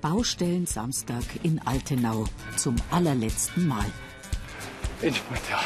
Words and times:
Baustellen 0.00 0.66
Samstag 0.66 1.22
in 1.42 1.60
Altenau 1.66 2.24
zum 2.56 2.76
allerletzten 2.90 3.66
Mal. 3.66 3.84
Endspurt, 5.02 5.40
ja. 5.50 5.60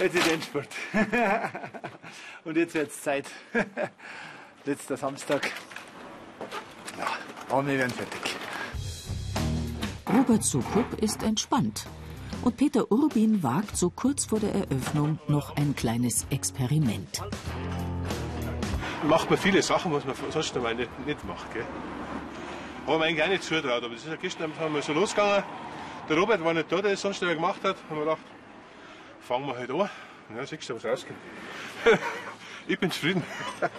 Jetzt 0.00 0.16
ist 0.16 0.28
Endspurt. 0.28 0.68
Und 2.44 2.56
jetzt 2.56 2.74
wird 2.74 2.90
es 2.90 3.00
Zeit. 3.00 3.26
Letzter 4.64 4.96
Samstag. 4.96 5.50
Ja, 6.98 7.06
aber 7.48 7.66
wir 7.66 7.78
werden 7.78 7.92
fertig. 7.92 8.36
Robert 10.08 10.44
Sukup 10.44 11.00
ist 11.00 11.22
entspannt. 11.22 11.86
Und 12.42 12.56
Peter 12.56 12.90
Urbin 12.90 13.42
wagt 13.42 13.76
so 13.76 13.90
kurz 13.90 14.24
vor 14.24 14.40
der 14.40 14.52
Eröffnung 14.54 15.20
noch 15.28 15.56
ein 15.56 15.76
kleines 15.76 16.26
Experiment. 16.30 17.22
Macht 19.08 19.30
man 19.30 19.38
viele 19.38 19.62
Sachen, 19.62 19.92
was 19.92 20.04
man 20.04 20.14
sonst 20.30 20.56
einmal 20.56 20.74
nicht, 20.74 21.06
nicht 21.06 21.24
macht. 21.24 21.52
Gell? 21.52 21.64
Aber 22.86 22.98
man 22.98 23.08
eigentlich 23.08 23.18
gar 23.18 23.28
nicht 23.28 23.42
zutraut. 23.42 23.82
Aber 23.82 23.94
das 23.94 24.04
ist 24.04 24.08
ja 24.08 24.16
gestern 24.16 24.50
einfach 24.50 24.68
mal 24.68 24.82
so 24.82 24.92
losgegangen. 24.92 25.44
Der 26.08 26.16
Robert 26.16 26.44
war 26.44 26.52
nicht 26.52 26.70
da, 26.70 26.82
der 26.82 26.92
es 26.92 27.00
sonst 27.00 27.22
immer 27.22 27.34
gemacht 27.34 27.62
hat. 27.64 27.76
Haben 27.88 27.96
wir 27.96 28.04
gedacht, 28.04 28.22
fangen 29.20 29.46
wir 29.46 29.56
halt 29.56 29.70
an. 29.70 29.90
Ja, 30.36 30.46
siehst 30.46 30.68
du, 30.68 30.74
was 30.74 30.84
rausgeht. 30.84 31.16
ich 32.66 32.78
bin 32.78 32.90
zufrieden. 32.90 33.22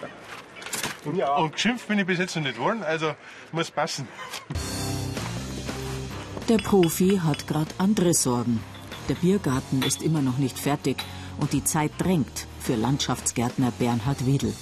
Und, 1.04 1.16
ja. 1.16 1.34
und 1.34 1.52
geschimpft 1.52 1.86
bin 1.86 1.98
ich 1.98 2.06
bis 2.06 2.18
jetzt 2.18 2.34
noch 2.34 2.42
nicht 2.42 2.58
worden, 2.58 2.82
also 2.82 3.14
muss 3.52 3.70
passen. 3.70 4.08
Der 6.48 6.56
Profi 6.56 7.20
hat 7.22 7.46
gerade 7.46 7.70
andere 7.76 8.14
Sorgen. 8.14 8.60
Der 9.08 9.14
Biergarten 9.14 9.82
ist 9.82 10.02
immer 10.02 10.22
noch 10.22 10.38
nicht 10.38 10.58
fertig 10.58 10.96
und 11.38 11.52
die 11.52 11.62
Zeit 11.62 11.92
drängt 11.98 12.46
für 12.58 12.74
Landschaftsgärtner 12.74 13.70
Bernhard 13.78 14.26
Wedel. 14.26 14.54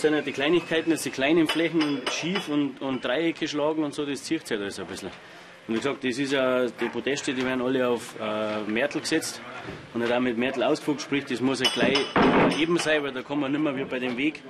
Sind 0.00 0.14
ja 0.14 0.20
die 0.20 0.32
Kleinigkeiten, 0.32 0.90
dass 0.90 1.02
die 1.02 1.10
kleinen 1.10 1.46
Flächen 1.46 2.02
schief 2.10 2.48
und, 2.48 2.80
und 2.80 3.04
Dreiecke 3.04 3.46
schlagen 3.46 3.84
und 3.84 3.94
so, 3.94 4.04
das 4.04 4.24
zieht 4.24 4.46
sich 4.46 4.56
halt 4.56 4.62
alles 4.62 4.80
ein 4.80 4.86
bisschen. 4.86 5.10
Und 5.68 5.74
wie 5.74 5.78
gesagt, 5.78 6.02
das 6.02 6.18
ist 6.18 6.32
ja, 6.32 6.66
die 6.66 6.88
Podeste, 6.88 7.32
die 7.32 7.44
werden 7.44 7.62
alle 7.62 7.88
auf 7.88 8.16
äh, 8.18 8.60
Mörtel 8.62 9.02
gesetzt 9.02 9.40
und 9.94 10.10
auch 10.10 10.20
mit 10.20 10.36
Mörtel 10.36 10.64
ausgefugt, 10.64 11.02
sprich, 11.02 11.24
das 11.26 11.40
muss 11.40 11.60
ja 11.60 11.70
gleich 11.72 11.98
eben 12.58 12.78
sein, 12.78 13.02
weil 13.02 13.12
da 13.12 13.22
kann 13.22 13.38
man 13.38 13.52
nicht 13.52 13.62
mehr 13.62 13.76
wie 13.76 13.84
bei 13.84 13.98
dem 13.98 14.16
Weg 14.16 14.42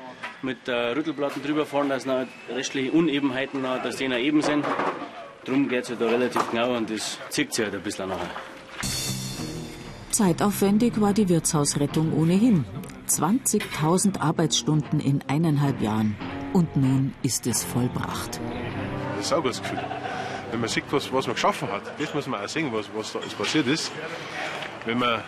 mit 0.42 0.66
äh, 0.68 0.72
Rüttelplatten 0.92 1.42
drüber 1.42 1.66
fahren, 1.66 1.88
dass 1.88 2.06
noch 2.06 2.26
restliche 2.48 2.92
Unebenheiten, 2.92 3.60
noch, 3.60 3.82
dass 3.82 3.96
die 3.96 4.04
eben 4.04 4.40
sind. 4.42 4.64
Darum 5.44 5.68
geht 5.68 5.82
es 5.82 5.88
ja 5.90 5.96
da 5.96 6.06
relativ 6.06 6.50
genau 6.50 6.76
und 6.76 6.90
das 6.90 7.18
zieht 7.28 7.52
sich 7.52 7.64
halt 7.64 7.74
ein 7.74 7.82
bisschen 7.82 8.08
nachher. 8.08 8.30
Zeitaufwendig 10.10 11.00
war 11.00 11.12
die 11.12 11.28
Wirtshausrettung 11.28 12.12
ohnehin. 12.12 12.64
20.000 13.10 14.20
Arbeitsstunden 14.20 15.00
in 15.00 15.22
eineinhalb 15.26 15.80
Jahren. 15.80 16.16
Und 16.52 16.76
nun 16.76 17.12
ist 17.22 17.46
es 17.46 17.64
vollbracht. 17.64 18.40
Das 19.16 19.26
ist 19.26 19.32
auch 19.32 19.42
das 19.42 19.60
Gefühl. 19.60 19.84
Wenn 20.50 20.60
man 20.60 20.68
sieht, 20.68 20.84
was, 20.90 21.12
was 21.12 21.26
man 21.26 21.34
geschaffen 21.34 21.68
hat, 21.70 21.82
das 21.98 22.14
muss 22.14 22.26
man 22.26 22.44
auch 22.44 22.48
sehen, 22.48 22.72
was, 22.72 22.88
was 22.94 23.12
da 23.12 23.18
passiert 23.36 23.66
ist. 23.66 23.92
Wenn 24.84 24.98
man 24.98 25.14
äh, 25.14 25.22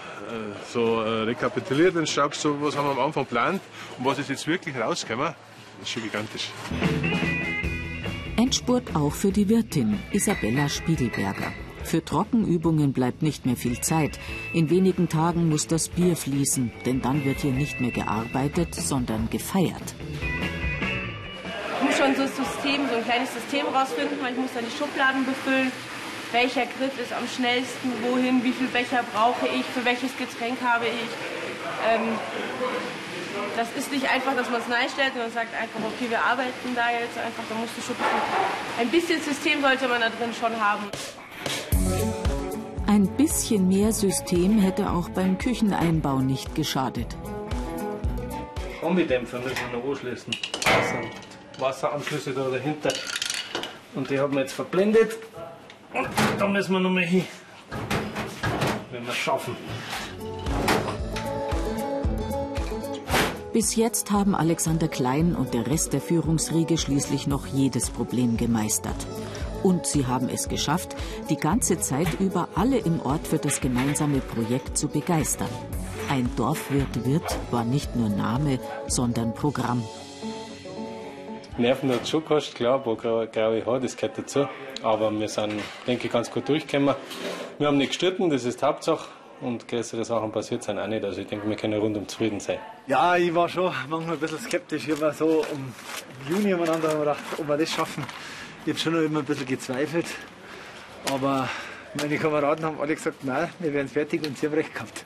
so 0.72 1.02
äh, 1.02 1.22
rekapituliert 1.24 1.94
und 1.96 2.08
schaut, 2.08 2.34
so, 2.34 2.60
was 2.60 2.76
haben 2.76 2.86
wir 2.86 2.92
am 2.92 3.00
Anfang 3.00 3.24
geplant 3.24 3.60
und 3.98 4.04
was 4.04 4.18
ist 4.18 4.30
jetzt 4.30 4.46
wirklich 4.46 4.76
rausgekommen, 4.76 5.34
das 5.78 5.88
ist 5.88 5.90
schon 5.90 6.02
gigantisch. 6.02 6.50
Endspurt 8.36 8.96
auch 8.96 9.12
für 9.12 9.30
die 9.30 9.48
Wirtin 9.48 9.98
Isabella 10.10 10.68
Spiegelberger. 10.68 11.52
Für 11.84 12.04
Trockenübungen 12.04 12.92
bleibt 12.92 13.22
nicht 13.22 13.46
mehr 13.46 13.56
viel 13.56 13.80
Zeit. 13.80 14.18
In 14.52 14.70
wenigen 14.70 15.08
Tagen 15.08 15.48
muss 15.48 15.66
das 15.66 15.88
Bier 15.88 16.16
fließen, 16.16 16.72
denn 16.86 17.02
dann 17.02 17.24
wird 17.24 17.40
hier 17.40 17.52
nicht 17.52 17.80
mehr 17.80 17.90
gearbeitet, 17.90 18.74
sondern 18.74 19.28
gefeiert. 19.30 19.94
Ich 21.78 21.86
muss 21.86 21.96
schon 21.98 22.14
so 22.14 22.22
ein 22.22 22.28
System, 22.28 22.88
so 22.88 22.96
ein 22.96 23.04
kleines 23.04 23.32
System 23.34 23.66
rausfinden. 23.66 24.18
Ich 24.30 24.36
muss 24.36 24.52
dann 24.54 24.64
die 24.64 24.76
Schubladen 24.76 25.26
befüllen. 25.26 25.72
Welcher 26.32 26.64
Griff 26.64 26.98
ist 26.98 27.12
am 27.12 27.28
schnellsten? 27.28 27.92
Wohin? 28.08 28.42
Wie 28.42 28.52
viel 28.52 28.68
Becher 28.68 29.04
brauche 29.12 29.46
ich? 29.48 29.64
Für 29.66 29.84
welches 29.84 30.16
Getränk 30.16 30.56
habe 30.62 30.86
ich? 30.86 31.10
Ähm, 31.84 32.16
das 33.56 33.68
ist 33.76 33.92
nicht 33.92 34.08
einfach, 34.10 34.34
dass 34.34 34.48
man 34.48 34.60
es 34.60 34.92
stellt 34.92 35.12
und 35.12 35.32
sagt 35.32 35.52
einfach, 35.54 35.80
okay, 35.80 36.08
wir 36.08 36.20
arbeiten 36.20 36.72
da 36.74 36.90
jetzt 36.90 37.18
einfach, 37.18 37.44
da 37.48 37.54
musst 37.56 37.76
du 37.76 37.82
schon 37.82 37.96
ein 38.80 38.88
bisschen 38.88 39.20
System 39.20 39.60
sollte 39.60 39.88
man 39.88 40.00
da 40.00 40.08
drin 40.08 40.32
schon 40.32 40.52
haben. 40.58 40.84
Ein 43.02 43.16
bisschen 43.16 43.66
mehr 43.66 43.90
System 43.92 44.60
hätte 44.60 44.88
auch 44.88 45.08
beim 45.08 45.36
Kücheneinbau 45.36 46.20
nicht 46.20 46.54
geschadet. 46.54 47.16
Kombidämpfer 48.80 49.40
müssen 49.40 49.56
wir 49.72 49.80
noch 49.80 49.90
anschließen. 49.90 50.32
Also 50.64 51.08
Wasseranschlüsse 51.58 52.32
da 52.32 52.48
dahinter. 52.48 52.92
Und 53.96 54.08
die 54.08 54.20
haben 54.20 54.34
wir 54.34 54.42
jetzt 54.42 54.52
verblendet. 54.52 55.18
Und 55.92 56.06
da 56.38 56.46
müssen 56.46 56.74
wir 56.74 56.78
noch 56.78 56.90
mal 56.90 57.02
hin, 57.02 57.24
wenn 58.92 59.02
wir 59.02 59.10
es 59.10 59.16
schaffen. 59.16 59.56
Bis 63.52 63.74
jetzt 63.74 64.12
haben 64.12 64.36
Alexander 64.36 64.86
Klein 64.86 65.34
und 65.34 65.54
der 65.54 65.66
Rest 65.66 65.92
der 65.92 66.00
Führungsriege 66.00 66.78
schließlich 66.78 67.26
noch 67.26 67.46
jedes 67.48 67.90
Problem 67.90 68.36
gemeistert. 68.36 68.94
Und 69.62 69.86
sie 69.86 70.06
haben 70.06 70.28
es 70.28 70.48
geschafft, 70.48 70.96
die 71.30 71.36
ganze 71.36 71.78
Zeit 71.78 72.08
über 72.20 72.48
alle 72.54 72.78
im 72.78 73.00
Ort 73.00 73.26
für 73.26 73.38
das 73.38 73.60
gemeinsame 73.60 74.18
Projekt 74.18 74.76
zu 74.76 74.88
begeistern. 74.88 75.48
Ein 76.08 76.28
Dorfwirt 76.36 77.04
Wirt 77.06 77.38
war 77.50 77.64
nicht 77.64 77.96
nur 77.96 78.08
Name, 78.08 78.58
sondern 78.86 79.34
Programm. 79.34 79.82
Nerven 81.58 81.90
hat 81.92 82.08
schon 82.08 82.22
gekostet, 82.22 82.56
klar, 82.56 82.78
ein 82.78 82.82
paar 82.82 83.26
graue 83.26 83.64
Haare, 83.64 83.80
das 83.80 83.96
gehört 83.96 84.18
dazu. 84.18 84.46
Aber 84.82 85.10
wir 85.12 85.28
sind, 85.28 85.60
denke 85.86 86.06
ich, 86.06 86.12
ganz 86.12 86.30
gut 86.30 86.48
durchgekommen. 86.48 86.94
Wir 87.58 87.66
haben 87.66 87.76
nicht 87.76 87.90
gestritten, 87.90 88.30
das 88.30 88.44
ist 88.44 88.60
die 88.60 88.64
Hauptsache. 88.64 89.08
Und 89.42 89.66
größere 89.66 90.04
Sachen 90.04 90.30
passiert 90.30 90.62
sind 90.62 90.78
auch 90.78 90.86
nicht. 90.86 91.04
Also 91.04 91.20
ich 91.20 91.26
denke, 91.26 91.48
wir 91.48 91.56
können 91.56 91.78
rundum 91.80 92.06
zufrieden 92.06 92.38
sein. 92.38 92.58
Ja, 92.86 93.16
ich 93.16 93.34
war 93.34 93.48
schon 93.48 93.72
manchmal 93.88 94.14
ein 94.14 94.20
bisschen 94.20 94.38
skeptisch. 94.38 94.86
Ich 94.88 95.00
war 95.00 95.12
so 95.12 95.44
im 95.52 95.74
Juni 96.32 96.54
umeinander 96.54 96.94
gedacht, 96.96 97.18
ob 97.38 97.48
wir 97.48 97.56
das 97.56 97.70
schaffen. 97.70 98.04
Ich 98.64 98.70
habe 98.70 98.78
schon 98.78 99.04
immer 99.04 99.20
ein 99.20 99.24
bisschen 99.24 99.46
gezweifelt. 99.46 100.06
Aber 101.12 101.48
meine 101.94 102.16
Kameraden 102.16 102.64
haben 102.64 102.80
alle 102.80 102.94
gesagt, 102.94 103.24
nein, 103.24 103.48
wir 103.58 103.72
werden 103.72 103.88
fertig 103.88 104.26
und 104.26 104.38
sie 104.38 104.46
haben 104.46 104.54
recht 104.54 104.72
gehabt. 104.72 105.04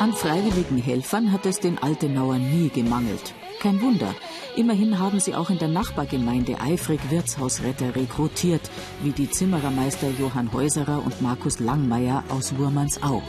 An 0.00 0.12
freiwilligen 0.12 0.78
Helfern 0.78 1.32
hat 1.32 1.46
es 1.46 1.60
den 1.60 1.78
Altenauern 1.78 2.42
nie 2.50 2.68
gemangelt. 2.68 3.34
Kein 3.60 3.80
Wunder. 3.80 4.14
Immerhin 4.56 4.98
haben 4.98 5.20
sie 5.20 5.34
auch 5.34 5.50
in 5.50 5.58
der 5.58 5.68
Nachbargemeinde 5.68 6.60
eifrig 6.60 7.00
Wirtshausretter 7.10 7.94
rekrutiert, 7.94 8.70
wie 9.02 9.10
die 9.10 9.30
Zimmerermeister 9.30 10.08
Johann 10.18 10.52
Häuserer 10.52 11.04
und 11.04 11.20
Markus 11.22 11.60
Langmeier 11.60 12.24
aus 12.28 12.56
Wurmansau. 12.56 13.22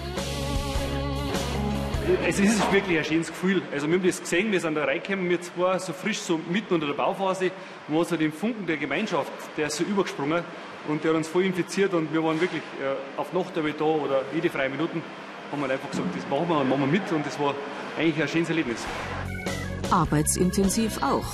Es 2.28 2.40
ist 2.40 2.72
wirklich 2.72 2.98
ein 2.98 3.06
schönes 3.06 3.28
Gefühl. 3.28 3.62
Also 3.72 3.88
wir 3.88 3.96
haben 3.96 4.06
das 4.06 4.20
gesehen, 4.20 4.52
wir 4.52 4.60
sind 4.60 4.76
da 4.76 4.86
reingekommen, 4.86 5.30
wir 5.30 5.42
zwei 5.42 5.78
so 5.78 5.94
frisch 5.94 6.20
so 6.20 6.40
mitten 6.50 6.74
unter 6.74 6.88
der 6.88 6.94
Bauphase, 6.94 7.52
wo 7.88 8.04
so 8.04 8.18
den 8.18 8.32
Funken 8.32 8.66
der 8.66 8.78
Gemeinschaft, 8.78 9.32
der 9.58 9.68
ist 9.68 9.78
so 9.78 9.84
übergesprungen 9.84 10.44
und 10.88 11.04
der 11.04 11.12
hat 11.12 11.18
uns 11.18 11.28
voll 11.28 11.44
infiziert 11.44 11.94
und 11.94 12.12
wir 12.12 12.24
waren 12.24 12.42
wirklich 12.42 12.64
äh, 12.82 13.20
auf 13.20 13.32
Nacht 13.34 13.56
da 13.56 13.62
oder 13.84 14.24
jede 14.34 14.50
freie 14.50 14.70
Minuten 14.70 15.04
haben 15.52 15.62
wir 15.62 15.70
einfach 15.70 15.90
gesagt, 15.90 16.08
das 16.16 16.28
machen 16.30 16.50
wir 16.50 16.60
und 16.60 16.70
machen 16.70 16.82
wir 16.82 17.00
mit 17.00 17.12
und 17.12 17.26
das 17.26 17.40
war 17.40 17.54
eigentlich 17.98 18.22
ein 18.22 18.28
schönes 18.28 18.50
Erlebnis. 18.50 18.86
Arbeitsintensiv 19.92 21.02
auch. 21.04 21.26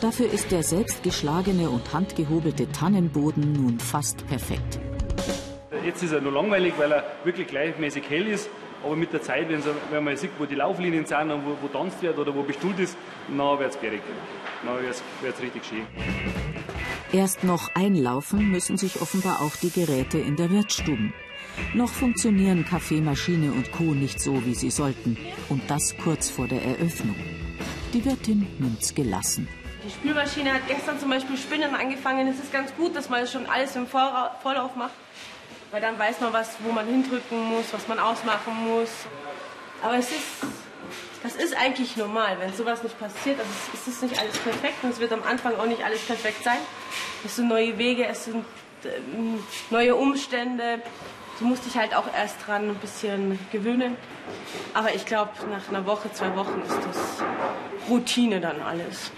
Dafür 0.00 0.32
ist 0.32 0.50
der 0.52 0.62
selbstgeschlagene 0.62 1.70
und 1.70 1.92
handgehobelte 1.92 2.70
Tannenboden 2.70 3.52
nun 3.52 3.78
fast 3.78 4.26
perfekt. 4.28 4.78
Jetzt 5.84 6.02
ist 6.02 6.12
er 6.12 6.20
nur 6.20 6.32
langweilig, 6.32 6.74
weil 6.76 6.92
er 6.92 7.04
wirklich 7.24 7.48
gleichmäßig 7.48 8.04
hell 8.08 8.26
ist. 8.28 8.48
Aber 8.84 8.96
mit 8.96 9.12
der 9.12 9.22
Zeit, 9.22 9.48
wenn, 9.48 10.04
man 10.04 10.16
sieht, 10.16 10.30
wo 10.38 10.46
die 10.46 10.54
Lauflinien 10.54 11.04
sind 11.04 11.30
und 11.30 11.44
wo, 11.44 11.56
wo 11.60 11.68
tanzt 11.68 12.00
wird 12.02 12.18
oder 12.18 12.34
wo 12.34 12.42
bestuhlt 12.42 12.78
ist, 12.78 12.96
dann 13.28 13.58
wird 13.58 13.70
es 13.72 13.80
gierig. 13.80 14.02
Dann 14.64 14.82
wird 14.82 15.34
es 15.34 15.42
richtig 15.42 15.64
schön. 15.64 15.86
Erst 17.12 17.42
noch 17.42 17.70
einlaufen 17.74 18.50
müssen 18.50 18.76
sich 18.76 19.00
offenbar 19.00 19.40
auch 19.40 19.56
die 19.56 19.70
Geräte 19.70 20.18
in 20.18 20.36
der 20.36 20.50
Wirtsstuben. 20.50 21.14
Noch 21.74 21.90
funktionieren 21.90 22.64
Kaffeemaschine 22.64 23.50
und 23.52 23.72
Co. 23.72 23.82
nicht 23.82 24.20
so, 24.20 24.44
wie 24.44 24.54
sie 24.54 24.70
sollten. 24.70 25.16
Und 25.48 25.68
das 25.68 25.96
kurz 25.96 26.30
vor 26.30 26.46
der 26.46 26.62
Eröffnung. 26.62 27.16
Die 27.92 28.04
Wirtin 28.04 28.46
nimmt's 28.58 28.94
gelassen. 28.94 29.48
Die 29.84 29.90
Spülmaschine 29.90 30.52
hat 30.52 30.68
gestern 30.68 30.98
zum 30.98 31.10
Beispiel 31.10 31.36
Spinnen 31.36 31.74
angefangen. 31.74 32.28
Es 32.28 32.38
ist 32.38 32.52
ganz 32.52 32.74
gut, 32.76 32.94
dass 32.94 33.08
man 33.08 33.26
schon 33.26 33.46
alles 33.46 33.74
im 33.76 33.86
Vorlauf 33.86 34.76
macht. 34.76 34.92
Weil 35.70 35.80
dann 35.80 35.98
weiß 35.98 36.20
man, 36.20 36.32
was, 36.32 36.56
wo 36.60 36.72
man 36.72 36.86
hindrücken 36.86 37.44
muss, 37.50 37.72
was 37.72 37.86
man 37.88 37.98
ausmachen 37.98 38.54
muss. 38.66 38.90
Aber 39.82 39.96
es 39.96 40.10
ist, 40.10 40.22
das 41.22 41.36
ist 41.36 41.54
eigentlich 41.56 41.96
normal. 41.96 42.36
Wenn 42.40 42.52
sowas 42.54 42.82
nicht 42.82 42.98
passiert, 42.98 43.38
also 43.38 43.50
es 43.74 43.86
ist 43.86 44.02
nicht 44.02 44.18
alles 44.18 44.38
perfekt 44.38 44.82
und 44.82 44.90
es 44.90 44.98
wird 44.98 45.12
am 45.12 45.22
Anfang 45.22 45.56
auch 45.56 45.66
nicht 45.66 45.84
alles 45.84 46.00
perfekt 46.04 46.42
sein. 46.42 46.58
Es 47.24 47.36
sind 47.36 47.48
neue 47.48 47.76
Wege, 47.76 48.06
es 48.06 48.24
sind 48.24 48.44
ähm, 48.84 49.42
neue 49.70 49.94
Umstände. 49.94 50.80
Du 51.38 51.44
musst 51.44 51.66
dich 51.66 51.76
halt 51.76 51.94
auch 51.94 52.06
erst 52.12 52.46
dran 52.46 52.70
ein 52.70 52.74
bisschen 52.76 53.38
gewöhnen. 53.52 53.96
Aber 54.74 54.94
ich 54.94 55.04
glaube, 55.04 55.30
nach 55.50 55.68
einer 55.68 55.86
Woche, 55.86 56.12
zwei 56.12 56.34
Wochen 56.34 56.62
ist 56.62 56.78
das 56.86 57.22
Routine 57.88 58.40
dann 58.40 58.60
alles. 58.60 59.12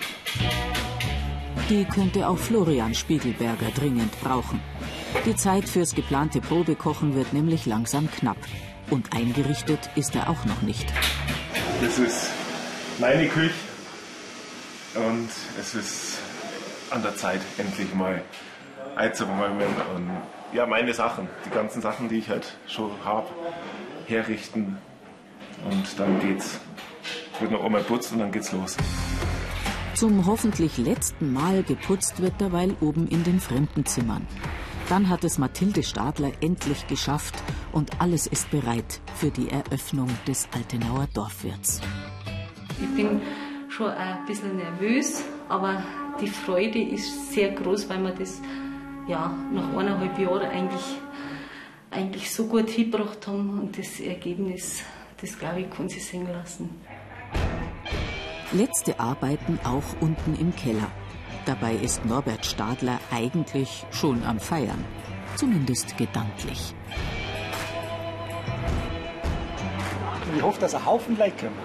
Die 1.71 1.85
könnte 1.85 2.27
auch 2.27 2.37
Florian 2.37 2.97
Spiegelberger 2.97 3.71
dringend 3.73 4.21
brauchen. 4.23 4.61
Die 5.25 5.37
Zeit 5.37 5.69
fürs 5.69 5.95
geplante 5.95 6.41
Probekochen 6.41 7.15
wird 7.15 7.33
nämlich 7.33 7.65
langsam 7.65 8.11
knapp. 8.11 8.39
Und 8.91 9.15
eingerichtet 9.15 9.89
ist 9.95 10.17
er 10.17 10.29
auch 10.29 10.45
noch 10.47 10.63
nicht. 10.63 10.93
Das 11.81 11.97
ist 12.01 12.29
meine 12.99 13.29
Küche 13.29 13.55
und 14.97 15.29
es 15.61 15.77
ist 15.77 16.19
an 16.91 17.05
der 17.05 17.15
Zeit, 17.15 17.41
endlich 17.57 17.95
mal 17.95 18.21
einzuräumen 18.97 19.69
und 19.95 20.11
ja, 20.53 20.67
meine 20.67 20.93
Sachen, 20.93 21.29
die 21.47 21.51
ganzen 21.51 21.81
Sachen, 21.81 22.09
die 22.09 22.19
ich 22.19 22.29
halt 22.29 22.59
schon 22.67 22.91
habe, 23.05 23.29
herrichten 24.09 24.77
und 25.71 26.01
dann 26.01 26.19
geht's. 26.19 26.59
Wird 27.39 27.53
noch 27.53 27.65
einmal 27.65 27.85
putzt 27.85 28.11
und 28.13 28.19
dann 28.19 28.33
geht's 28.33 28.51
los. 28.51 28.77
Zum 30.01 30.25
hoffentlich 30.25 30.79
letzten 30.79 31.31
Mal 31.31 31.63
geputzt 31.63 32.23
wird 32.23 32.41
derweil 32.41 32.75
oben 32.81 33.07
in 33.09 33.23
den 33.23 33.39
Fremdenzimmern. 33.39 34.27
Dann 34.89 35.11
hat 35.11 35.25
es 35.25 35.37
Mathilde 35.37 35.83
Stadler 35.83 36.33
endlich 36.41 36.87
geschafft 36.87 37.35
und 37.73 38.01
alles 38.01 38.27
ist 38.27 38.51
bereit 38.51 39.03
für 39.15 39.29
die 39.29 39.51
Eröffnung 39.51 40.09
des 40.27 40.49
Altenauer 40.55 41.07
Dorfwirts. 41.13 41.83
Ich 42.81 42.89
bin 42.97 43.21
schon 43.69 43.91
ein 43.91 44.25
bisschen 44.25 44.57
nervös, 44.57 45.23
aber 45.51 45.83
die 46.19 46.29
Freude 46.29 46.81
ist 46.81 47.35
sehr 47.35 47.51
groß, 47.51 47.91
weil 47.91 48.03
wir 48.03 48.15
das 48.15 48.41
ja, 49.07 49.37
nach 49.53 49.77
eineinhalb 49.77 50.19
Jahren 50.19 50.49
eigentlich, 50.49 50.97
eigentlich 51.91 52.31
so 52.31 52.47
gut 52.47 52.71
hingebracht 52.71 53.27
haben 53.27 53.61
und 53.61 53.77
das 53.77 54.01
Ergebnis, 54.01 54.83
das 55.21 55.39
glaube 55.39 55.61
ich, 55.61 55.71
kann 55.71 55.91
sich 55.91 56.03
sehen 56.03 56.27
lassen. 56.27 56.71
Letzte 58.53 58.99
Arbeiten 58.99 59.61
auch 59.63 59.85
unten 60.01 60.37
im 60.41 60.57
Keller. 60.57 60.91
Dabei 61.47 61.73
ist 61.73 62.05
Norbert 62.05 62.45
Stadler 62.45 62.99
eigentlich 63.13 63.87
schon 63.93 64.25
am 64.25 64.41
Feiern. 64.41 64.85
Zumindest 65.37 65.97
gedanklich. 65.97 66.75
Ich 70.35 70.43
hoffe, 70.43 70.61
dass 70.61 70.75
ein 70.75 70.85
Haufen 70.85 71.17
Leute 71.17 71.47
kommen. 71.47 71.59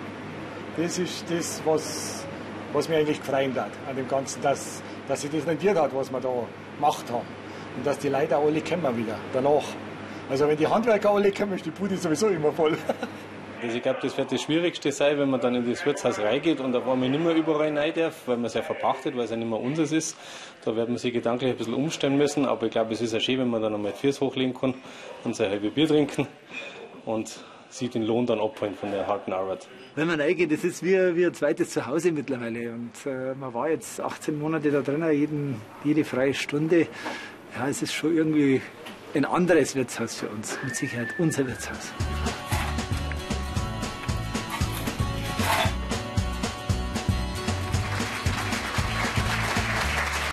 Das 0.78 1.00
ist 1.00 1.26
das, 1.28 1.60
was, 1.66 2.24
was 2.72 2.88
mich 2.88 3.00
eigentlich 3.00 3.20
gefreut 3.20 3.58
hat 3.58 3.72
an 3.90 3.96
dem 3.96 4.08
Ganzen, 4.08 4.44
dass, 4.44 4.84
dass 5.08 5.22
sich 5.22 5.32
das 5.32 5.48
rentiert 5.48 5.80
hat, 5.80 5.92
was 5.96 6.12
wir 6.12 6.20
da 6.20 6.34
gemacht 6.76 7.06
haben. 7.10 7.26
Und 7.78 7.88
dass 7.88 7.98
die 7.98 8.10
Leute 8.10 8.38
auch 8.38 8.46
alle 8.46 8.62
kommen 8.62 8.96
wieder 8.96 9.18
danach. 9.34 9.66
Also 10.30 10.48
wenn 10.48 10.58
die 10.58 10.68
Handwerker 10.68 11.10
alle 11.10 11.32
kommen, 11.32 11.54
ist 11.54 11.66
die 11.66 11.72
Bude 11.72 11.98
sowieso 11.98 12.28
immer 12.28 12.52
voll. 12.52 12.78
Also 13.66 13.78
ich 13.78 13.82
glaube, 13.82 13.98
das 14.04 14.16
wird 14.16 14.32
das 14.32 14.44
Schwierigste 14.44 14.92
sein, 14.92 15.18
wenn 15.18 15.28
man 15.28 15.42
dann 15.42 15.56
in 15.56 15.68
das 15.68 15.84
Wirtshaus 15.84 16.20
reingeht 16.20 16.60
und 16.60 16.76
auf 16.76 16.88
einmal 16.88 17.10
nicht 17.10 17.24
mehr 17.24 17.34
überall 17.34 17.76
rein 17.76 17.94
darf, 17.96 18.28
weil 18.28 18.36
man 18.36 18.46
es 18.46 18.54
ja 18.54 18.62
verpachtet, 18.62 19.18
weil 19.18 19.24
es 19.24 19.32
ja 19.32 19.38
nicht 19.38 19.50
mehr 19.50 19.60
unseres 19.60 19.92
ist. 19.92 20.16
Da 20.64 20.76
wird 20.76 20.88
man 20.88 21.00
sich 21.00 21.12
gedanklich 21.12 21.50
ein 21.50 21.58
bisschen 21.58 21.74
umstellen 21.74 22.16
müssen, 22.16 22.46
aber 22.46 22.68
ich 22.68 22.72
glaube, 22.72 22.94
es 22.94 23.02
ist 23.02 23.14
ja 23.14 23.20
schön, 23.20 23.40
wenn 23.40 23.50
man 23.50 23.64
dann 23.64 23.74
einmal 23.74 23.92
die 23.92 23.98
Füße 23.98 24.22
hochlegen 24.22 24.54
kann 24.54 24.76
und 25.24 25.36
sein 25.36 25.50
halbes 25.50 25.74
Bier 25.74 25.88
trinken 25.88 26.28
und 27.06 27.40
sich 27.70 27.90
den 27.90 28.04
Lohn 28.04 28.28
dann 28.28 28.40
abholen 28.40 28.76
von 28.76 28.92
der 28.92 29.08
harten 29.08 29.34
Arbeit. 29.34 29.68
Wenn 29.96 30.10
man 30.10 30.22
reingeht, 30.22 30.52
das 30.52 30.64
ist 30.64 30.84
wie, 30.84 31.16
wie 31.16 31.26
ein 31.26 31.34
zweites 31.34 31.72
Zuhause 31.72 32.12
mittlerweile. 32.12 32.72
Und 32.72 32.92
äh, 33.08 33.34
man 33.34 33.52
war 33.52 33.68
jetzt 33.68 34.00
18 34.00 34.38
Monate 34.38 34.70
da 34.70 34.82
drin, 34.82 35.04
jeden, 35.12 35.60
jede 35.84 36.06
freie 36.06 36.36
Stunde. 36.36 36.86
Ja, 37.58 37.68
es 37.68 37.82
ist 37.82 37.94
schon 37.94 38.16
irgendwie 38.16 38.62
ein 39.16 39.26
anderes 39.26 39.76
Wirtshaus 39.76 40.18
für 40.20 40.28
uns, 40.28 40.56
mit 40.64 40.76
Sicherheit 40.76 41.16
unser 41.18 41.48
Wirtshaus. 41.48 41.92